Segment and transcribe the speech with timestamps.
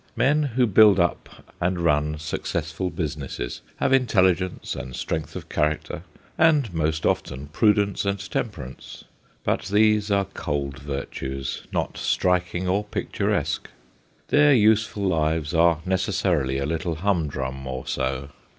[0.15, 6.01] Men who build up and run successful businesses have intelligence and strength of character,
[6.39, 9.03] and most often prudence and temperance.
[9.43, 13.69] But these are cold virtues, not striking or picturesque.
[14.29, 18.31] Their useful lives are necessarily a little humdrum or so.